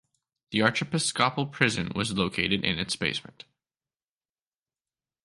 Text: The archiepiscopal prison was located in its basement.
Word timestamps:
The 0.49 0.63
archiepiscopal 0.63 1.45
prison 1.51 1.91
was 1.95 2.17
located 2.17 2.65
in 2.65 2.79
its 2.79 2.95
basement. 2.95 3.45